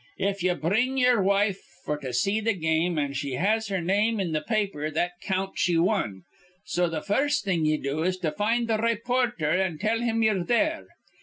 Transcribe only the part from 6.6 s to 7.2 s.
So th'